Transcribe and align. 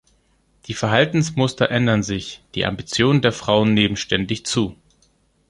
Die 0.65 0.73
Verhaltensmuster 0.73 1.69
ändern 1.69 2.01
sich, 2.01 2.41
die 2.55 2.65
Ambitionen 2.65 3.21
der 3.21 3.31
Frauen 3.31 3.75
nehmen 3.75 3.97
ständig 3.97 4.47
zu. 4.47 4.75